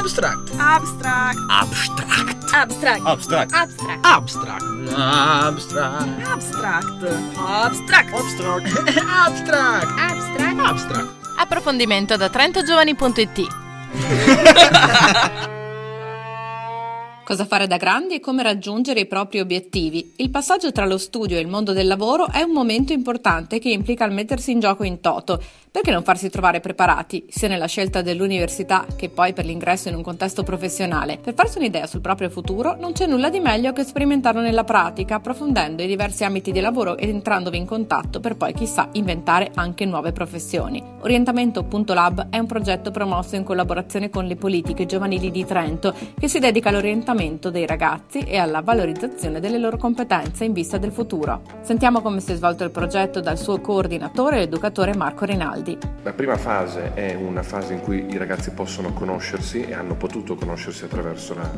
Abstract. 0.00 0.50
Abstract. 0.56 1.38
Abstract. 1.50 2.54
Abstract. 2.54 3.04
Abstract. 3.04 3.52
Abstract. 3.52 4.02
Abstract. 4.02 4.64
Abstract. 4.96 6.04
Abstract. 6.24 6.88
Abstract. 7.36 8.14
Abstract. 8.14 8.96
Abstract. 8.96 9.88
Abstract. 9.98 10.58
Abstract. 10.58 11.08
Approfondimento 11.36 12.16
da 12.16 12.30
trentogiovani.it 12.30 13.46
Cosa 17.30 17.44
fare 17.44 17.68
da 17.68 17.76
grandi 17.76 18.14
e 18.14 18.20
come 18.20 18.42
raggiungere 18.42 19.00
i 19.00 19.06
propri 19.06 19.38
obiettivi. 19.38 20.14
Il 20.16 20.30
passaggio 20.30 20.72
tra 20.72 20.84
lo 20.84 20.98
studio 20.98 21.36
e 21.36 21.40
il 21.40 21.46
mondo 21.46 21.72
del 21.72 21.86
lavoro 21.86 22.28
è 22.28 22.42
un 22.42 22.50
momento 22.50 22.92
importante 22.92 23.60
che 23.60 23.68
implica 23.68 24.04
il 24.04 24.12
mettersi 24.12 24.50
in 24.50 24.58
gioco 24.60 24.82
in 24.82 25.00
toto. 25.00 25.40
Perché 25.72 25.92
non 25.92 26.02
farsi 26.02 26.28
trovare 26.30 26.58
preparati, 26.58 27.26
sia 27.28 27.46
nella 27.46 27.66
scelta 27.66 28.02
dell'università 28.02 28.86
che 28.96 29.08
poi 29.08 29.32
per 29.32 29.44
l'ingresso 29.44 29.88
in 29.88 29.94
un 29.94 30.02
contesto 30.02 30.42
professionale? 30.42 31.18
Per 31.18 31.32
farsi 31.32 31.58
un'idea 31.58 31.86
sul 31.86 32.00
proprio 32.00 32.28
futuro 32.28 32.74
non 32.76 32.92
c'è 32.92 33.06
nulla 33.06 33.30
di 33.30 33.38
meglio 33.38 33.72
che 33.72 33.84
sperimentarlo 33.84 34.40
nella 34.40 34.64
pratica, 34.64 35.14
approfondendo 35.14 35.84
i 35.84 35.86
diversi 35.86 36.24
ambiti 36.24 36.50
di 36.50 36.58
lavoro 36.58 36.96
ed 36.96 37.08
entrandovi 37.08 37.56
in 37.56 37.66
contatto 37.66 38.18
per 38.18 38.36
poi 38.36 38.52
chissà 38.52 38.88
inventare 38.94 39.52
anche 39.54 39.84
nuove 39.84 40.10
professioni. 40.10 40.82
Orientamento.lab 41.02 42.30
è 42.30 42.38
un 42.38 42.46
progetto 42.46 42.90
promosso 42.90 43.36
in 43.36 43.44
collaborazione 43.44 44.10
con 44.10 44.26
le 44.26 44.34
politiche 44.34 44.86
giovanili 44.86 45.30
di 45.30 45.44
Trento 45.44 45.94
che 46.18 46.26
si 46.26 46.40
dedica 46.40 46.70
all'orientamento 46.70 47.48
dei 47.48 47.66
ragazzi 47.66 48.18
e 48.18 48.38
alla 48.38 48.60
valorizzazione 48.60 49.38
delle 49.38 49.58
loro 49.58 49.76
competenze 49.76 50.44
in 50.44 50.52
vista 50.52 50.78
del 50.78 50.90
futuro. 50.90 51.42
Sentiamo 51.60 52.00
come 52.00 52.18
si 52.18 52.32
è 52.32 52.34
svolto 52.34 52.64
il 52.64 52.70
progetto 52.72 53.20
dal 53.20 53.38
suo 53.38 53.60
coordinatore, 53.60 54.38
l'educatore 54.38 54.96
Marco 54.96 55.24
Rinaldi. 55.24 55.58
La 56.02 56.12
prima 56.12 56.36
fase 56.36 56.94
è 56.94 57.14
una 57.14 57.42
fase 57.42 57.74
in 57.74 57.80
cui 57.80 58.06
i 58.08 58.16
ragazzi 58.16 58.50
possono 58.52 58.92
conoscersi 58.92 59.60
e 59.60 59.74
hanno 59.74 59.94
potuto 59.94 60.34
conoscersi 60.34 60.84
attraverso 60.84 61.34
la 61.34 61.50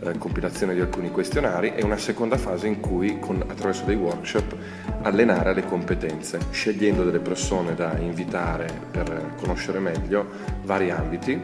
eh, 0.00 0.18
compilazione 0.18 0.74
di 0.74 0.80
alcuni 0.80 1.10
questionari 1.10 1.74
e 1.74 1.84
una 1.84 1.96
seconda 1.96 2.36
fase 2.36 2.66
in 2.66 2.80
cui 2.80 3.18
con, 3.20 3.42
attraverso 3.46 3.84
dei 3.84 3.94
workshop 3.94 4.56
allenare 5.02 5.54
le 5.54 5.64
competenze, 5.64 6.40
scegliendo 6.50 7.04
delle 7.04 7.20
persone 7.20 7.74
da 7.74 7.96
invitare 7.98 8.68
per 8.90 9.34
conoscere 9.36 9.78
meglio 9.78 10.26
vari 10.64 10.90
ambiti, 10.90 11.40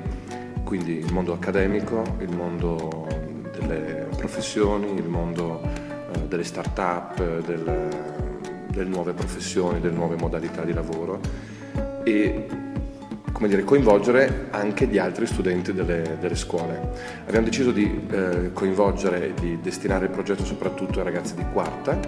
quindi 0.64 0.98
il 0.98 1.12
mondo 1.12 1.33
accademico, 1.33 2.16
il 2.19 2.34
mondo 2.34 3.06
delle 3.56 4.09
professioni, 4.16 4.92
il 4.94 5.09
mondo 5.09 5.62
eh, 5.62 6.27
delle 6.27 6.44
start-up, 6.44 7.44
del, 7.44 7.89
delle 8.69 8.89
nuove 8.89 9.12
professioni, 9.12 9.81
delle 9.81 9.94
nuove 9.94 10.16
modalità 10.16 10.62
di 10.64 10.72
lavoro 10.72 11.20
e 12.05 12.47
come 13.42 13.48
dire, 13.48 13.64
coinvolgere 13.64 14.47
anche 14.50 14.86
gli 14.86 14.98
altri 14.98 15.27
studenti 15.27 15.72
delle, 15.72 16.17
delle 16.20 16.36
scuole. 16.36 16.92
Abbiamo 17.27 17.47
deciso 17.47 17.72
di 17.72 18.06
eh, 18.09 18.53
coinvolgere 18.53 19.28
e 19.28 19.34
di 19.34 19.59
destinare 19.61 20.05
il 20.05 20.12
progetto 20.12 20.44
soprattutto 20.44 21.00
ai 21.00 21.05
ragazzi 21.05 21.34
di 21.34 21.44
quarta, 21.53 21.98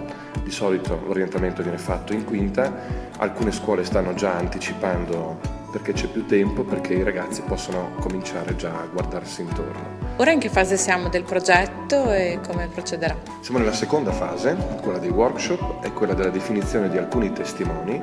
di 0.41 0.51
solito 0.51 1.01
l'orientamento 1.05 1.61
viene 1.61 1.77
fatto 1.77 2.13
in 2.13 2.23
quinta, 2.23 2.71
alcune 3.17 3.51
scuole 3.51 3.83
stanno 3.83 4.13
già 4.13 4.33
anticipando 4.33 5.63
perché 5.73 5.91
c'è 5.91 6.07
più 6.07 6.25
tempo, 6.25 6.63
perché 6.63 6.93
i 6.93 7.03
ragazzi 7.03 7.41
possono 7.41 7.91
cominciare 7.99 8.55
già 8.55 8.69
a 8.69 8.85
guardarsi 8.85 9.41
intorno. 9.41 10.13
Ora 10.15 10.31
in 10.31 10.39
che 10.39 10.47
fase 10.47 10.77
siamo 10.77 11.09
del 11.09 11.23
progetto 11.23 12.13
e 12.13 12.39
come 12.47 12.69
procederà? 12.69 13.17
Siamo 13.41 13.59
nella 13.59 13.73
seconda 13.73 14.13
fase, 14.13 14.55
quella 14.81 14.99
dei 14.99 15.09
workshop 15.09 15.83
e 15.83 15.91
quella 15.91 16.13
della 16.13 16.29
definizione 16.29 16.87
di 16.87 16.97
alcuni 16.97 17.33
testimoni 17.33 18.01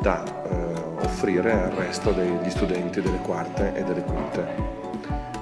da 0.00 0.22
eh, 0.24 0.79
offrire 1.02 1.52
al 1.52 1.70
resto 1.70 2.12
degli 2.12 2.50
studenti 2.50 3.00
delle 3.00 3.18
quarte 3.18 3.74
e 3.74 3.82
delle 3.82 4.02
quinte. 4.02 4.78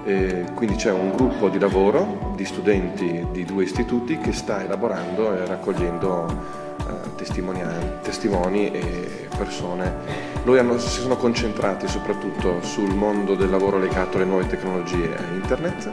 E 0.05 0.45
quindi 0.55 0.77
c'è 0.77 0.91
un 0.91 1.11
gruppo 1.11 1.49
di 1.49 1.59
lavoro 1.59 2.33
di 2.35 2.45
studenti 2.45 3.27
di 3.31 3.45
due 3.45 3.65
istituti 3.65 4.19
che 4.19 4.33
sta 4.33 4.63
elaborando 4.63 5.35
e 5.37 5.45
raccogliendo 5.45 6.27
eh, 6.79 7.15
testimoni 7.17 8.71
e 8.71 9.29
persone. 9.37 9.93
Loro 10.45 10.61
hanno, 10.61 10.79
si 10.79 11.01
sono 11.01 11.17
concentrati 11.17 11.87
soprattutto 11.87 12.63
sul 12.63 12.95
mondo 12.95 13.35
del 13.35 13.51
lavoro 13.51 13.79
legato 13.79 14.17
alle 14.17 14.27
nuove 14.27 14.47
tecnologie 14.47 15.15
e 15.15 15.35
internet, 15.35 15.91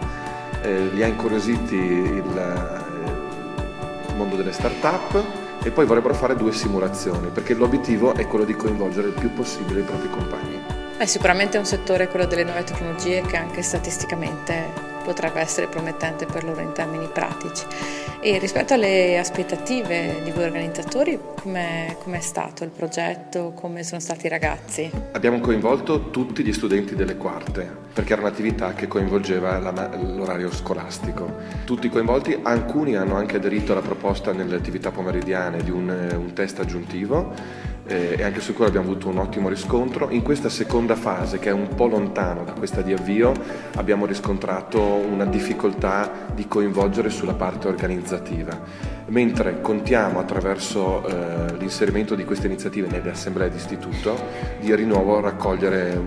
eh, 0.62 0.90
li 0.94 1.04
ha 1.04 1.08
incuriositi 1.08 1.76
il, 1.76 2.24
il 4.08 4.16
mondo 4.16 4.36
delle 4.38 4.54
start-up 4.54 5.44
e 5.66 5.72
poi 5.72 5.88
vorrebbero 5.88 6.14
fare 6.14 6.36
due 6.36 6.52
simulazioni 6.52 7.30
perché 7.30 7.56
l'obiettivo 7.56 8.14
è 8.14 8.28
quello 8.28 8.46
di 8.46 8.56
coinvolgere 8.56 9.08
il 9.08 9.14
più 9.14 9.34
possibile 9.34 9.80
i 9.80 9.84
propri 9.84 10.10
compagni. 10.12 10.75
Beh, 10.98 11.08
sicuramente 11.08 11.58
è 11.58 11.60
un 11.60 11.66
settore, 11.66 12.08
quello 12.08 12.26
delle 12.26 12.46
nuove 12.46 12.64
tecnologie, 12.64 13.22
che 13.22 13.36
anche 13.36 13.62
statisticamente 13.62 14.94
potrebbe 15.04 15.42
essere 15.42 15.68
promettente 15.68 16.26
per 16.26 16.46
loro 16.46 16.62
in 16.62 16.72
termini 16.72 17.10
pratici. 17.12 17.66
E 18.22 18.40
rispetto 18.40 18.74
alle 18.74 19.20
aspettative 19.20 20.22
di 20.24 20.32
voi 20.32 20.46
organizzatori, 20.46 21.20
come 21.36 21.98
è 22.12 22.20
stato 22.22 22.64
il 22.64 22.70
progetto, 22.70 23.52
come 23.54 23.84
sono 23.84 24.00
stati 24.00 24.28
i 24.28 24.30
ragazzi? 24.30 24.90
Abbiamo 25.12 25.42
coinvolto 25.42 26.12
tutti 26.12 26.44
gli 26.46 26.54
studenti 26.54 26.96
delle 26.96 27.18
quarte, 27.18 27.70
perché 27.92 28.14
era 28.14 28.22
un'attività 28.22 28.74
che 28.74 28.88
coinvolgeva 28.88 29.60
l'orario 29.60 30.50
scolastico. 30.50 31.30
Tutti 31.66 31.90
coinvolti, 31.90 32.40
alcuni 32.42 32.96
hanno 32.96 33.18
anche 33.18 33.36
aderito 33.36 33.74
alla 33.74 33.82
proposta 33.82 34.32
nelle 34.32 34.56
attività 34.56 34.92
pomeridiane 34.92 35.62
di 35.62 35.72
un, 35.72 35.90
un 35.90 36.34
test 36.34 36.58
aggiuntivo 36.60 37.74
eh, 37.88 38.16
e 38.18 38.24
anche 38.24 38.40
su 38.40 38.54
quello 38.54 38.70
abbiamo 38.70 38.90
avuto 38.90 39.10
un 39.10 39.18
ottimo 39.18 39.50
riscontro. 39.50 40.10
In 40.10 40.22
questa 40.22 40.50
seconda 40.50 40.96
fase, 40.96 41.40
che 41.40 41.50
è 41.50 41.54
un 41.54 41.68
po' 41.76 41.88
lontano 41.88 42.44
da 42.44 42.54
questa 42.54 42.82
di 42.82 42.94
avvio, 42.94 43.34
abbiamo 43.76 44.06
riscontrato 44.06 44.82
una 44.82 45.26
difficoltà 45.26 46.12
di 46.34 46.48
coinvolgere 46.48 47.10
sulla 47.10 47.34
parte 47.34 47.68
organizzativa, 47.68 48.60
mentre 49.08 49.62
contiamo 49.62 50.20
attraverso 50.20 51.06
eh, 51.06 51.58
l'inserimento 51.58 52.16
di 52.16 52.26
queste 52.26 52.48
iniziative 52.48 52.88
nelle 52.88 53.12
assemblee 53.12 53.50
di 53.50 53.58
istituto 53.58 54.18
di 54.60 54.74
rinuovo 54.76 55.20
raccogliere 55.20 56.00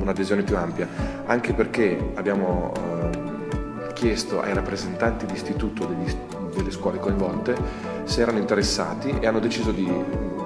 un'adesione 0.00 0.42
più 0.42 0.56
ampia, 0.56 0.88
anche 1.26 1.52
perché 1.52 2.12
abbiamo 2.14 2.72
eh, 2.74 3.92
chiesto 3.92 4.40
ai 4.40 4.54
rappresentanti 4.54 5.26
di 5.26 5.34
istituto 5.34 5.86
degli, 5.86 6.14
delle 6.54 6.70
scuole 6.70 6.98
coinvolte 6.98 7.95
se 8.06 8.20
erano 8.22 8.38
interessati 8.38 9.14
e 9.20 9.26
hanno 9.26 9.40
deciso 9.40 9.72
di 9.72 9.90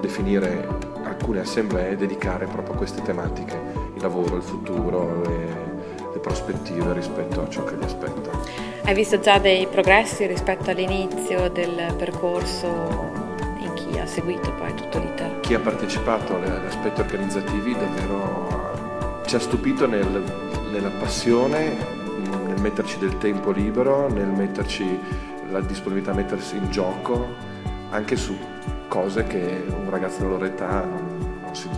definire 0.01 0.67
alcune 1.03 1.41
assemblee 1.41 1.91
e 1.91 1.95
dedicare 1.95 2.47
proprio 2.47 2.73
a 2.73 2.77
queste 2.77 3.01
tematiche, 3.01 3.53
il 3.95 4.01
lavoro, 4.01 4.35
il 4.35 4.41
futuro, 4.41 5.21
le, 5.21 5.45
le 6.11 6.19
prospettive 6.19 6.91
rispetto 6.93 7.41
a 7.41 7.47
ciò 7.49 7.63
che 7.63 7.75
li 7.75 7.83
aspetta. 7.83 8.31
Hai 8.83 8.93
visto 8.95 9.19
già 9.19 9.37
dei 9.37 9.67
progressi 9.67 10.25
rispetto 10.25 10.71
all'inizio 10.71 11.49
del 11.49 11.93
percorso 11.97 12.67
in 13.59 13.71
chi 13.75 13.99
ha 13.99 14.07
seguito 14.07 14.51
poi 14.53 14.73
tutto 14.73 14.97
l'iter? 14.97 15.39
Chi 15.41 15.53
ha 15.53 15.59
partecipato 15.59 16.35
agli 16.35 16.65
aspetti 16.65 16.99
organizzativi 16.99 17.73
davvero 17.73 19.21
ci 19.25 19.35
ha 19.35 19.39
stupito 19.39 19.85
nel, 19.85 20.23
nella 20.71 20.89
passione, 20.89 21.77
nel 22.47 22.59
metterci 22.59 22.97
del 22.97 23.19
tempo 23.19 23.51
libero, 23.51 24.11
nel 24.11 24.27
metterci 24.29 24.99
la 25.51 25.61
disponibilità 25.61 26.11
a 26.11 26.15
mettersi 26.15 26.55
in 26.55 26.71
gioco 26.71 27.49
anche 27.91 28.15
su 28.15 28.37
cose 28.87 29.25
che 29.25 29.63
un 29.67 29.89
ragazzo 29.89 30.19
della 30.19 30.31
loro 30.31 30.45
età 30.45 30.83
non, 30.83 31.39
non, 31.41 31.55
si, 31.55 31.69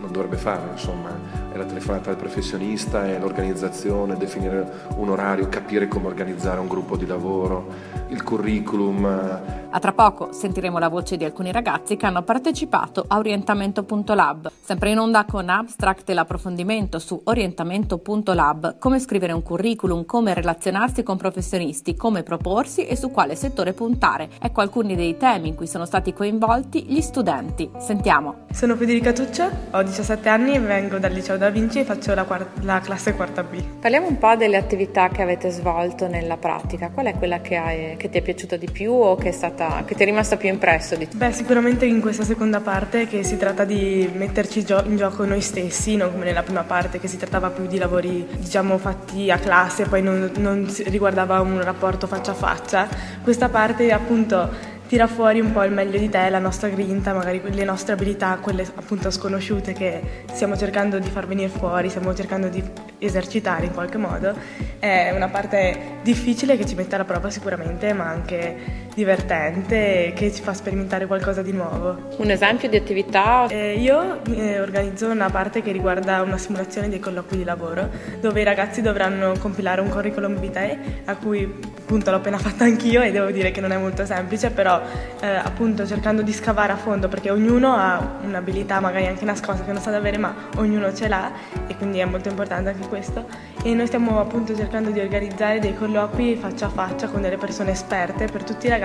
non 0.00 0.10
dovrebbe 0.10 0.36
fare, 0.36 0.62
insomma, 0.72 1.10
è 1.52 1.56
la 1.56 1.64
telefonata 1.64 2.10
al 2.10 2.16
professionista, 2.16 3.06
è 3.06 3.18
l'organizzazione, 3.18 4.16
definire 4.16 4.88
un 4.96 5.08
orario, 5.08 5.48
capire 5.48 5.88
come 5.88 6.06
organizzare 6.06 6.60
un 6.60 6.68
gruppo 6.68 6.96
di 6.96 7.06
lavoro, 7.06 7.66
il 8.08 8.22
curriculum. 8.22 9.58
A 9.72 9.78
tra 9.78 9.92
poco 9.92 10.32
sentiremo 10.32 10.78
la 10.78 10.88
voce 10.88 11.16
di 11.16 11.24
alcuni 11.24 11.52
ragazzi 11.52 11.96
che 11.96 12.06
hanno 12.06 12.22
partecipato 12.22 13.04
a 13.06 13.18
orientamento.lab, 13.18 14.50
sempre 14.60 14.90
in 14.90 14.98
onda 14.98 15.24
con 15.24 15.48
Abstract 15.48 16.10
e 16.10 16.14
l'approfondimento 16.14 16.98
su 16.98 17.20
orientamento.lab, 17.22 18.78
come 18.78 18.98
scrivere 18.98 19.32
un 19.32 19.42
curriculum, 19.42 20.04
come 20.06 20.34
relazionarsi 20.34 21.02
con 21.02 21.16
professionisti, 21.16 21.94
come 21.94 22.22
proporsi 22.22 22.86
e 22.86 22.96
su 22.96 23.10
quale 23.10 23.36
settore 23.36 23.72
puntare. 23.72 24.28
Ecco 24.40 24.60
alcuni 24.60 24.96
dei 24.96 25.16
temi 25.16 25.48
in 25.48 25.54
cui 25.54 25.66
sono 25.68 25.84
stati 25.84 26.12
coinvolti 26.12 26.84
gli 26.84 27.00
studenti. 27.00 27.70
Sentiamo. 27.78 28.46
Sono 28.52 28.74
Federica 28.76 29.12
Tuccia, 29.12 29.50
ho 29.70 29.82
17 29.82 30.28
anni, 30.28 30.58
vengo 30.58 30.98
dal 30.98 31.12
liceo 31.12 31.36
Da 31.40 31.48
Vinci 31.48 31.78
e 31.78 31.84
faccio 31.84 32.12
la, 32.12 32.24
quarta, 32.24 32.60
la 32.64 32.80
classe 32.80 33.14
quarta 33.14 33.42
B. 33.42 33.62
Parliamo 33.80 34.08
un 34.08 34.18
po' 34.18 34.36
delle 34.36 34.58
attività 34.58 35.08
che 35.08 35.22
avete 35.22 35.48
svolto 35.48 36.06
nella 36.06 36.36
pratica. 36.36 36.90
Qual 36.90 37.06
è 37.06 37.14
quella 37.14 37.40
che, 37.40 37.56
hai, 37.56 37.96
che 37.96 38.10
ti 38.10 38.18
è 38.18 38.20
piaciuta 38.20 38.58
di 38.58 38.68
più 38.70 38.92
o 38.92 39.16
che, 39.16 39.30
è 39.30 39.32
stata, 39.32 39.82
che 39.86 39.94
ti 39.94 40.02
è 40.02 40.04
rimasta 40.04 40.36
più 40.36 40.50
impresso? 40.50 40.96
Di... 40.96 41.08
Beh, 41.10 41.32
sicuramente 41.32 41.86
in 41.86 42.02
questa 42.02 42.24
seconda 42.24 42.60
parte 42.60 43.06
che 43.06 43.22
si 43.22 43.38
tratta 43.38 43.64
di 43.64 44.10
metterci 44.14 44.66
in 44.84 44.98
gioco 44.98 45.24
noi 45.24 45.40
stessi, 45.40 45.96
non 45.96 46.12
come 46.12 46.26
nella 46.26 46.42
prima 46.42 46.64
parte 46.64 47.00
che 47.00 47.08
si 47.08 47.16
trattava 47.16 47.48
più 47.48 47.66
di 47.66 47.78
lavori 47.78 48.26
diciamo 48.36 48.76
fatti 48.76 49.30
a 49.30 49.38
classe 49.38 49.84
e 49.84 49.86
poi 49.86 50.02
non, 50.02 50.30
non 50.36 50.70
riguardava 50.88 51.40
un 51.40 51.64
rapporto 51.64 52.06
faccia 52.06 52.32
a 52.32 52.34
faccia. 52.34 52.86
Questa 53.22 53.48
parte 53.48 53.90
appunto 53.92 54.78
tira 54.90 55.06
fuori 55.06 55.38
un 55.38 55.52
po' 55.52 55.62
il 55.62 55.70
meglio 55.70 56.00
di 56.00 56.08
te, 56.08 56.28
la 56.30 56.40
nostra 56.40 56.68
grinta, 56.68 57.12
magari 57.12 57.40
le 57.44 57.62
nostre 57.62 57.92
abilità, 57.92 58.36
quelle 58.40 58.66
appunto 58.74 59.12
sconosciute 59.12 59.72
che 59.72 60.24
stiamo 60.32 60.56
cercando 60.56 60.98
di 60.98 61.08
far 61.08 61.28
venire 61.28 61.48
fuori, 61.48 61.88
stiamo 61.88 62.12
cercando 62.12 62.48
di 62.48 62.60
esercitare 62.98 63.66
in 63.66 63.72
qualche 63.72 63.98
modo. 63.98 64.34
È 64.80 65.12
una 65.14 65.28
parte 65.28 65.98
difficile 66.02 66.56
che 66.56 66.66
ci 66.66 66.74
mette 66.74 66.96
alla 66.96 67.04
prova 67.04 67.30
sicuramente, 67.30 67.92
ma 67.92 68.08
anche 68.08 68.79
divertente 68.94 70.12
che 70.14 70.32
ci 70.32 70.42
fa 70.42 70.52
sperimentare 70.52 71.06
qualcosa 71.06 71.42
di 71.42 71.52
nuovo. 71.52 72.08
Un 72.16 72.30
esempio 72.30 72.68
di 72.68 72.76
attività? 72.76 73.46
Eh, 73.48 73.78
io 73.78 74.22
eh, 74.34 74.60
organizzo 74.60 75.08
una 75.08 75.30
parte 75.30 75.62
che 75.62 75.72
riguarda 75.72 76.22
una 76.22 76.38
simulazione 76.38 76.88
dei 76.88 76.98
colloqui 76.98 77.36
di 77.36 77.44
lavoro, 77.44 77.88
dove 78.20 78.40
i 78.40 78.44
ragazzi 78.44 78.82
dovranno 78.82 79.34
compilare 79.38 79.80
un 79.80 79.88
curriculum 79.88 80.38
vitae, 80.38 81.02
a 81.04 81.16
cui 81.16 81.42
appunto 81.42 82.10
l'ho 82.10 82.16
appena 82.16 82.38
fatta 82.38 82.64
anch'io 82.64 83.00
e 83.02 83.10
devo 83.10 83.30
dire 83.30 83.50
che 83.50 83.60
non 83.60 83.72
è 83.72 83.76
molto 83.76 84.04
semplice, 84.04 84.50
però 84.50 84.80
eh, 85.20 85.26
appunto 85.26 85.86
cercando 85.86 86.22
di 86.22 86.32
scavare 86.32 86.72
a 86.72 86.76
fondo 86.76 87.08
perché 87.08 87.30
ognuno 87.30 87.74
ha 87.74 88.18
un'abilità 88.22 88.80
magari 88.80 89.06
anche 89.06 89.24
nascosta 89.24 89.64
che 89.64 89.72
non 89.72 89.80
sa 89.80 89.90
di 89.90 89.96
avere, 89.96 90.18
ma 90.18 90.34
ognuno 90.56 90.92
ce 90.94 91.08
l'ha 91.08 91.30
e 91.66 91.76
quindi 91.76 91.98
è 91.98 92.04
molto 92.04 92.28
importante 92.28 92.70
anche 92.70 92.86
questo. 92.88 93.26
E 93.62 93.74
noi 93.74 93.86
stiamo 93.86 94.20
appunto 94.20 94.54
cercando 94.54 94.90
di 94.90 95.00
organizzare 95.00 95.58
dei 95.58 95.74
colloqui 95.74 96.36
faccia 96.36 96.66
a 96.66 96.70
faccia 96.70 97.08
con 97.08 97.20
delle 97.20 97.36
persone 97.36 97.72
esperte 97.72 98.26
per 98.26 98.42
tutti 98.42 98.66
i 98.66 98.68
ragazzi 98.68 98.79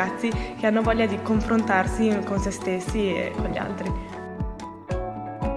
che 0.60 0.68
hanno 0.68 0.82
voglia 0.82 1.06
di 1.06 1.20
confrontarsi 1.22 2.20
con 2.26 2.40
se 2.40 2.52
stessi 2.52 3.14
e 3.16 3.32
con 3.36 3.50
gli 3.50 3.58
altri. 3.58 3.92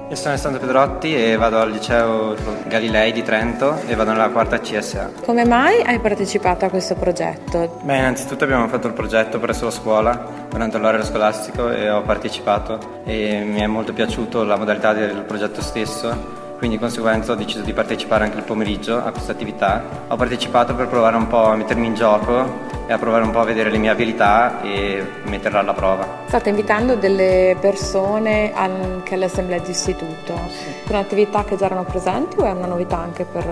Io 0.08 0.17
sono 0.17 0.31
Alessandro 0.31 0.58
Pedrotti 0.58 1.14
e 1.14 1.37
vado 1.37 1.58
al 1.61 1.70
liceo 1.70 2.35
Galilei 2.67 3.12
di 3.12 3.23
Trento 3.23 3.79
e 3.87 3.94
vado 3.94 4.12
nella 4.12 4.31
quarta 4.31 4.58
CSA. 4.58 5.11
Come 5.23 5.44
mai 5.44 5.82
hai 5.82 5.99
partecipato 6.00 6.64
a 6.64 6.70
questo 6.70 6.94
progetto? 6.94 7.81
Beh, 7.82 7.99
innanzitutto 7.99 8.44
abbiamo 8.44 8.69
fatto 8.69 8.87
il 8.87 8.94
progetto 8.94 9.38
presso 9.38 9.67
la 9.67 9.70
scuola 9.70 10.46
durante 10.49 10.79
l'orario 10.79 11.05
scolastico 11.05 11.70
e 11.70 11.90
ho 11.90 12.00
partecipato 12.00 13.02
e 13.05 13.44
mi 13.44 13.61
è 13.61 13.67
molto 13.67 13.93
piaciuto 13.93 14.44
la 14.44 14.56
modalità 14.56 14.94
del 14.94 15.25
progetto 15.26 15.61
stesso 15.61 16.46
quindi 16.58 16.76
di 16.76 16.82
conseguenza 16.82 17.32
ho 17.32 17.37
deciso 17.37 17.62
di 17.62 17.73
partecipare 17.73 18.25
anche 18.25 18.38
il 18.38 18.43
pomeriggio 18.43 18.96
a 18.96 19.12
questa 19.12 19.31
attività. 19.31 20.05
Ho 20.08 20.17
partecipato 20.17 20.75
per 20.75 20.88
provare 20.88 21.17
un 21.17 21.29
po' 21.29 21.50
a 21.50 21.55
mettermi 21.55 21.87
in 21.87 21.94
gioco 21.94 22.67
e 22.88 22.93
a 22.93 22.99
provare 22.99 23.23
un 23.23 23.31
po' 23.31 23.40
a 23.40 23.44
vedere 23.44 23.70
le 23.70 23.79
mie 23.79 23.90
abilità 23.90 24.61
e 24.62 25.06
metterle 25.25 25.58
alla 25.58 25.75
prova. 25.75 26.23
State 26.26 26.49
invitando 26.49 26.96
delle 26.96 27.55
persone 27.61 28.52
anche 28.55 29.14
all'assemblea 29.14 29.58
di 29.58 29.70
istituto 29.70 30.35
sì. 30.49 30.64
per 30.85 30.94
un'attività 30.94 31.44
che 31.44 31.56
già 31.56 31.67
erano 31.67 31.85
presenti 31.85 32.38
o 32.38 32.44
è 32.44 32.50
una 32.50 32.67
novità 32.67 32.96
anche 32.96 33.25
per, 33.25 33.46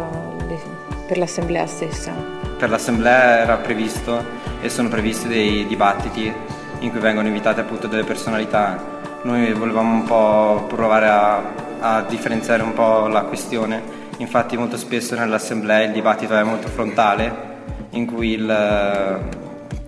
le, 0.48 0.58
per 1.06 1.18
l'assemblea 1.18 1.66
stessa? 1.66 2.12
Per 2.56 2.70
l'assemblea 2.70 3.40
era 3.40 3.56
previsto 3.58 4.24
e 4.60 4.68
sono 4.68 4.88
previsti 4.88 5.28
dei 5.28 5.66
dibattiti 5.66 6.32
in 6.78 6.90
cui 6.90 6.98
vengono 6.98 7.28
invitate 7.28 7.60
appunto 7.60 7.86
delle 7.86 8.04
personalità. 8.04 8.94
Noi 9.22 9.52
volevamo 9.52 9.92
un 9.92 10.04
po' 10.04 10.64
provare 10.66 11.08
a 11.08 11.64
a 11.80 12.02
differenziare 12.02 12.62
un 12.62 12.72
po' 12.72 13.06
la 13.06 13.22
questione. 13.22 14.04
Infatti 14.18 14.56
molto 14.56 14.76
spesso 14.76 15.14
nell'assemblea 15.14 15.82
il 15.82 15.92
dibattito 15.92 16.36
è 16.36 16.42
molto 16.42 16.68
frontale, 16.68 17.54
in 17.96 18.06
cui 18.06 18.32
il, 18.32 19.20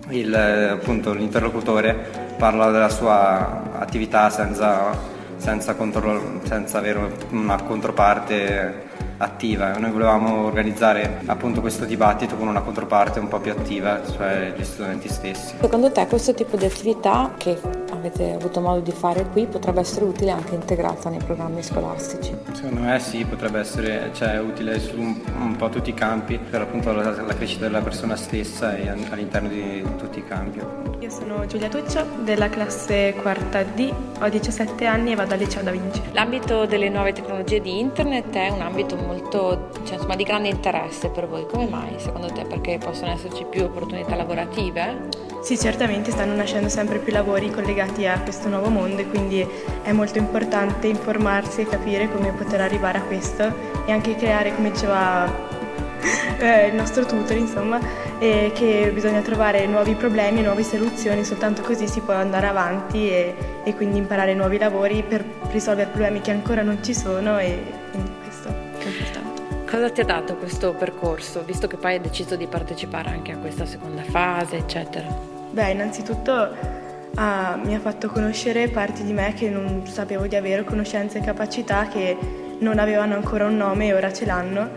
il, 0.09 0.35
appunto, 0.35 1.13
l'interlocutore 1.13 1.95
parla 2.37 2.71
della 2.71 2.89
sua 2.89 3.77
attività 3.77 4.29
senza, 4.29 4.97
senza, 5.37 5.75
contro, 5.75 6.41
senza 6.43 6.77
avere 6.79 7.11
una 7.31 7.61
controparte 7.61 8.87
attiva. 9.17 9.77
Noi 9.77 9.91
volevamo 9.91 10.45
organizzare 10.45 11.21
appunto 11.25 11.61
questo 11.61 11.85
dibattito 11.85 12.35
con 12.35 12.47
una 12.47 12.61
controparte 12.61 13.19
un 13.19 13.27
po' 13.27 13.39
più 13.39 13.51
attiva, 13.51 14.01
cioè 14.15 14.53
gli 14.55 14.63
studenti 14.63 15.09
stessi. 15.09 15.55
Secondo 15.59 15.91
te 15.91 16.07
questo 16.07 16.33
tipo 16.33 16.55
di 16.57 16.65
attività 16.65 17.33
che 17.37 17.57
avete 17.99 18.33
avuto 18.33 18.61
modo 18.61 18.79
di 18.79 18.91
fare 18.91 19.25
qui 19.27 19.45
potrebbe 19.45 19.81
essere 19.81 20.05
utile 20.05 20.31
anche 20.31 20.55
integrata 20.55 21.09
nei 21.09 21.19
programmi 21.19 21.61
scolastici? 21.61 22.35
Secondo 22.53 22.81
me 22.81 22.99
sì, 22.99 23.23
potrebbe 23.25 23.59
essere 23.59 24.09
cioè, 24.13 24.39
utile 24.39 24.79
su 24.79 24.97
un, 24.97 25.21
un, 25.37 25.55
po' 25.55 25.69
tutti 25.69 25.89
i 25.89 25.93
campi 25.93 26.37
per 26.39 26.61
appunto 26.61 26.91
la, 26.91 27.11
la, 27.11 27.33
crescita 27.35 27.65
della 27.65 27.81
persona 27.81 28.15
stessa 28.15 28.75
e 28.75 28.89
all'interno 28.89 29.49
di 29.49 29.85
tutti 29.97 30.19
i 30.19 30.25
campi. 30.25 30.61
Io 30.99 31.09
sono 31.09 31.45
Giulia 31.45 31.69
Tuccio 31.69 32.05
della 32.23 32.49
classe 32.49 33.13
quarta 33.21 33.63
D, 33.63 33.93
ho 34.19 34.29
17 34.29 34.85
anni 34.85 35.11
e 35.11 35.15
vado 35.15 35.33
al 35.33 35.39
liceo 35.39 35.61
da 35.61 35.71
Vinci. 35.71 36.01
L'ambito 36.11 36.65
delle 36.65 36.89
nuove 36.89 37.13
tecnologie 37.13 37.61
di 37.61 37.79
internet 37.79 38.33
è 38.33 38.49
un 38.49 38.61
ambito 38.61 38.95
molto, 38.95 39.69
cioè, 39.83 39.95
insomma, 39.95 40.15
di 40.15 40.23
grande 40.23 40.47
interesse 40.49 41.09
per 41.09 41.27
voi. 41.27 41.45
Come 41.45 41.67
mai 41.67 41.95
secondo 41.97 42.27
te? 42.27 42.45
Perché 42.45 42.77
possono 42.77 43.11
esserci 43.11 43.45
più 43.45 43.63
opportunità 43.63 44.15
lavorative? 44.15 45.27
Sì, 45.41 45.57
certamente 45.57 46.11
stanno 46.11 46.35
nascendo 46.35 46.67
sempre 46.67 46.99
più 46.99 47.13
lavori 47.13 47.49
collegati 47.49 47.88
a 48.07 48.19
questo 48.21 48.47
nuovo 48.49 48.69
mondo 48.69 49.01
e 49.01 49.07
quindi 49.07 49.45
è 49.81 49.91
molto 49.91 50.17
importante 50.17 50.87
informarsi 50.87 51.61
e 51.61 51.67
capire 51.67 52.09
come 52.09 52.31
poter 52.31 52.61
arrivare 52.61 52.99
a 52.99 53.01
questo 53.01 53.53
e 53.85 53.91
anche 53.91 54.15
creare, 54.15 54.53
come 54.55 54.71
diceva 54.71 55.25
eh, 56.39 56.67
il 56.67 56.75
nostro 56.75 57.05
tutor, 57.05 57.35
insomma, 57.35 57.79
che 58.19 58.91
bisogna 58.93 59.21
trovare 59.21 59.65
nuovi 59.65 59.95
problemi, 59.95 60.41
nuove 60.41 60.63
soluzioni, 60.63 61.23
soltanto 61.23 61.61
così 61.61 61.87
si 61.87 62.01
può 62.01 62.13
andare 62.13 62.47
avanti 62.47 63.09
e, 63.09 63.35
e 63.63 63.75
quindi 63.75 63.97
imparare 63.97 64.33
nuovi 64.33 64.57
lavori 64.57 65.03
per 65.03 65.25
risolvere 65.51 65.89
problemi 65.89 66.21
che 66.21 66.31
ancora 66.31 66.61
non 66.61 66.83
ci 66.83 66.93
sono 66.93 67.39
e 67.39 67.61
quindi 67.91 68.11
questo 68.21 68.47
è 68.47 68.85
importante. 68.85 69.41
Cosa 69.69 69.89
ti 69.89 70.01
ha 70.01 70.05
dato 70.05 70.35
questo 70.35 70.73
percorso, 70.73 71.43
visto 71.43 71.67
che 71.67 71.77
poi 71.77 71.93
hai 71.93 72.01
deciso 72.01 72.35
di 72.35 72.47
partecipare 72.47 73.09
anche 73.09 73.31
a 73.31 73.37
questa 73.37 73.65
seconda 73.65 74.03
fase, 74.03 74.57
eccetera? 74.57 75.07
Beh, 75.51 75.71
innanzitutto 75.71 76.78
ah, 77.15 77.59
mi 77.63 77.75
ha 77.75 77.79
fatto 77.79 78.09
conoscere 78.09 78.69
parti 78.69 79.03
di 79.03 79.13
me 79.13 79.33
che 79.33 79.49
non 79.49 79.85
sapevo 79.87 80.27
di 80.27 80.35
avere, 80.35 80.63
conoscenze 80.63 81.19
e 81.19 81.21
capacità 81.21 81.87
che 81.87 82.17
non 82.59 82.79
avevano 82.79 83.15
ancora 83.15 83.45
un 83.45 83.57
nome 83.57 83.87
e 83.87 83.93
ora 83.93 84.11
ce 84.11 84.25
l'hanno. 84.25 84.69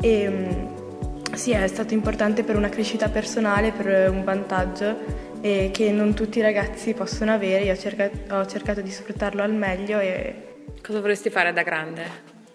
E 0.00 0.28
mm, 0.28 1.34
sì, 1.34 1.52
è 1.52 1.66
stato 1.66 1.94
importante 1.94 2.44
per 2.44 2.56
una 2.56 2.68
crescita 2.68 3.08
personale, 3.08 3.72
per 3.72 4.10
un 4.10 4.24
vantaggio 4.24 5.30
che 5.42 5.90
non 5.90 6.14
tutti 6.14 6.38
i 6.38 6.42
ragazzi 6.42 6.94
possono 6.94 7.32
avere. 7.32 7.64
Io 7.64 7.72
ho 7.72 7.76
cercato, 7.76 8.34
ho 8.34 8.46
cercato 8.46 8.80
di 8.80 8.90
sfruttarlo 8.90 9.42
al 9.42 9.52
meglio. 9.52 9.98
E... 9.98 10.64
Cosa 10.80 11.00
vorresti 11.00 11.30
fare 11.30 11.52
da 11.52 11.62
grande? 11.62 12.04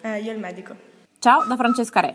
Eh, 0.00 0.20
io 0.20 0.32
il 0.32 0.38
medico. 0.38 0.74
Ciao 1.18 1.44
da 1.44 1.56
Francesca 1.56 2.00
Re. 2.00 2.14